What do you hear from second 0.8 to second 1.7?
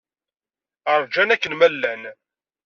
Ṛjan akken ma